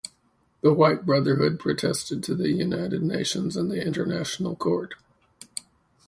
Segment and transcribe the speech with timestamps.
[0.61, 4.95] The White Brotherhood protested to the United Nations and the International Court.